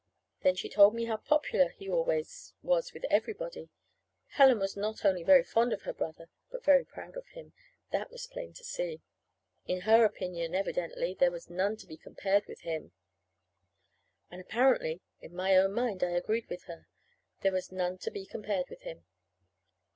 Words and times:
Then 0.41 0.55
she 0.55 0.67
told 0.67 0.95
me 0.95 1.05
how 1.05 1.17
popular 1.17 1.69
he 1.69 1.87
always 1.87 2.55
was 2.63 2.91
with 2.91 3.05
everybody. 3.11 3.69
Helen 4.29 4.57
was 4.57 4.75
not 4.75 5.05
only 5.05 5.21
very 5.21 5.43
fond 5.43 5.73
of 5.73 5.83
her 5.83 5.93
brother, 5.93 6.27
but 6.49 6.63
very 6.63 6.83
proud 6.83 7.15
of 7.15 7.27
him. 7.27 7.53
That 7.91 8.09
was 8.09 8.25
plain 8.25 8.53
to 8.53 8.61
be 8.63 8.65
seen. 8.65 9.01
In 9.67 9.81
her 9.81 10.03
opinion, 10.03 10.55
evidently, 10.55 11.13
there 11.13 11.29
was 11.29 11.51
none 11.51 11.77
to 11.77 11.85
be 11.85 11.97
compared 11.97 12.47
with 12.47 12.61
him. 12.61 12.93
And 14.31 14.41
apparently, 14.41 15.01
in 15.21 15.35
my 15.35 15.55
own 15.55 15.71
mind, 15.73 16.03
I 16.03 16.09
agreed 16.13 16.47
with 16.49 16.63
her 16.63 16.87
there 17.41 17.51
was 17.51 17.71
none 17.71 17.99
to 17.99 18.09
be 18.09 18.25
compared 18.25 18.71
with 18.71 18.81
him. 18.81 19.05